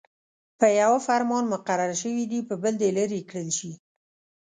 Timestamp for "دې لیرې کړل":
2.81-3.49